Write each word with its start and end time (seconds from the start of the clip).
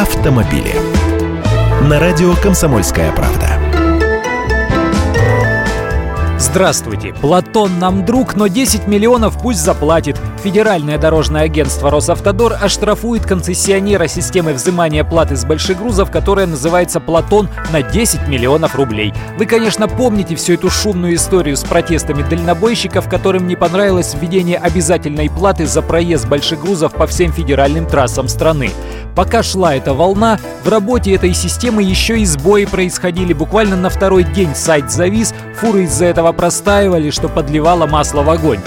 автомобили. 0.00 0.74
На 1.82 2.00
радио 2.00 2.34
«Комсомольская 2.42 3.12
правда». 3.12 3.60
Здравствуйте. 6.38 7.12
Платон 7.12 7.78
нам 7.78 8.06
друг, 8.06 8.34
но 8.34 8.46
10 8.46 8.86
миллионов 8.86 9.40
пусть 9.40 9.60
заплатит. 9.60 10.18
Федеральное 10.42 10.96
дорожное 10.96 11.42
агентство 11.42 11.90
«Росавтодор» 11.90 12.56
оштрафует 12.60 13.26
концессионера 13.26 14.06
системы 14.06 14.54
взимания 14.54 15.04
платы 15.04 15.36
с 15.36 15.44
больших 15.44 15.78
грузов, 15.78 16.10
которая 16.10 16.46
называется 16.46 16.98
«Платон» 16.98 17.50
на 17.70 17.82
10 17.82 18.26
миллионов 18.26 18.74
рублей. 18.74 19.12
Вы, 19.36 19.44
конечно, 19.44 19.86
помните 19.86 20.34
всю 20.34 20.54
эту 20.54 20.70
шумную 20.70 21.16
историю 21.16 21.58
с 21.58 21.62
протестами 21.62 22.22
дальнобойщиков, 22.22 23.06
которым 23.06 23.46
не 23.46 23.54
понравилось 23.54 24.16
введение 24.18 24.56
обязательной 24.56 25.28
платы 25.28 25.66
за 25.66 25.82
проезд 25.82 26.26
больших 26.26 26.62
грузов 26.62 26.94
по 26.94 27.06
всем 27.06 27.32
федеральным 27.32 27.86
трассам 27.86 28.28
страны. 28.28 28.70
Пока 29.20 29.42
шла 29.42 29.74
эта 29.74 29.92
волна, 29.92 30.38
в 30.64 30.68
работе 30.70 31.14
этой 31.14 31.34
системы 31.34 31.82
еще 31.82 32.18
и 32.18 32.24
сбои 32.24 32.64
происходили. 32.64 33.34
Буквально 33.34 33.76
на 33.76 33.90
второй 33.90 34.24
день 34.24 34.54
сайт 34.54 34.90
завис, 34.90 35.34
фуры 35.56 35.82
из-за 35.82 36.06
этого 36.06 36.32
простаивали, 36.32 37.10
что 37.10 37.28
подливало 37.28 37.86
масло 37.86 38.22
в 38.22 38.30
огонь. 38.30 38.60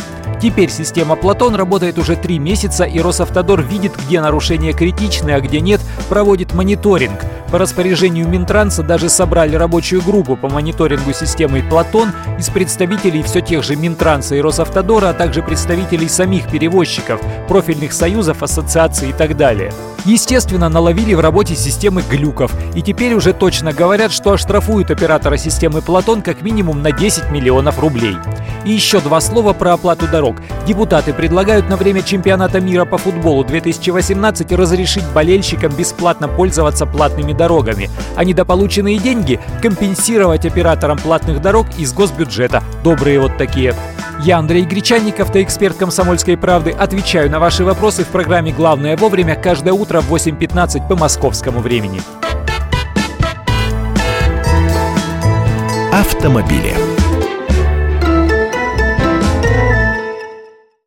Теперь 0.44 0.70
система 0.70 1.16
Платон 1.16 1.56
работает 1.56 1.98
уже 1.98 2.18
три 2.18 2.38
месяца, 2.38 2.84
и 2.84 3.00
Росавтодор 3.00 3.62
видит, 3.62 3.94
где 3.96 4.20
нарушения 4.20 4.74
критичны, 4.74 5.32
а 5.32 5.40
где 5.40 5.62
нет, 5.62 5.80
проводит 6.10 6.54
мониторинг. 6.54 7.22
По 7.50 7.58
распоряжению 7.58 8.28
Минтранса 8.28 8.84
даже 8.84 9.08
собрали 9.08 9.56
рабочую 9.56 10.02
группу 10.02 10.36
по 10.36 10.50
мониторингу 10.50 11.14
системы 11.14 11.64
Платон 11.70 12.12
из 12.38 12.50
представителей 12.50 13.24
все 13.24 13.40
тех 13.40 13.64
же 13.64 13.78
Минтранса 13.78 14.36
и 14.36 14.42
Росавтодора, 14.42 15.12
а 15.12 15.14
также 15.14 15.42
представителей 15.42 16.10
самих 16.10 16.50
перевозчиков, 16.52 17.22
профильных 17.48 17.94
союзов, 17.94 18.44
ассоциаций 18.44 19.12
и 19.12 19.14
так 19.14 19.38
далее. 19.38 19.72
Естественно, 20.04 20.68
наловили 20.68 21.14
в 21.14 21.22
работе 21.22 21.56
системы 21.56 22.02
глюков, 22.02 22.52
и 22.76 22.82
теперь 22.82 23.14
уже 23.14 23.32
точно 23.32 23.72
говорят, 23.72 24.12
что 24.12 24.34
оштрафуют 24.34 24.92
оператора 24.92 25.38
системы 25.38 25.82
Платон 25.82 26.22
как 26.22 26.42
минимум 26.42 26.82
на 26.82 26.92
10 26.92 27.32
миллионов 27.32 27.80
рублей. 27.80 28.18
И 28.66 28.72
еще 28.72 29.00
два 29.00 29.20
слова 29.20 29.54
про 29.54 29.74
оплату 29.74 30.08
дорог. 30.08 30.38
Депутаты 30.66 31.14
предлагают 31.14 31.70
на 31.70 31.76
время 31.76 32.02
чемпионата 32.02 32.62
мира 32.62 32.86
по 32.86 32.98
футболу 32.98 33.44
2018 33.44 34.52
разрешить 34.54 35.06
болельщикам 35.14 35.74
бесплатно 35.74 36.28
пользоваться 36.28 36.86
платными 36.86 37.34
дорогами, 37.34 37.90
а 38.16 38.24
недополученные 38.24 38.98
деньги 39.00 39.40
компенсировать 39.62 40.46
операторам 40.46 40.98
платных 40.98 41.42
дорог 41.42 41.68
из 41.78 41.94
госбюджета. 41.94 42.64
Добрые 42.84 43.20
вот 43.20 43.38
такие. 43.38 43.76
Я 44.22 44.38
Андрей 44.38 44.64
Гречанников, 44.64 45.36
эксперт 45.36 45.76
«Комсомольской 45.76 46.38
правды». 46.38 46.72
Отвечаю 46.72 47.30
на 47.30 47.40
ваши 47.40 47.66
вопросы 47.66 48.04
в 48.06 48.08
программе 48.08 48.54
«Главное 48.54 48.96
вовремя» 48.96 49.36
каждое 49.36 49.74
утро 49.74 50.02
в 50.02 50.14
8.15 50.14 50.88
по 50.88 50.96
московскому 50.96 51.60
времени. 51.60 52.02
Автомобили. 55.92 56.93